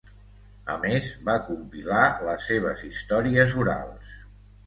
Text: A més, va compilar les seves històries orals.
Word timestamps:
A 0.75 0.75
més, 0.83 1.09
va 1.27 1.35
compilar 1.49 2.07
les 2.29 2.49
seves 2.53 2.83
històries 2.89 3.55
orals. 3.65 4.17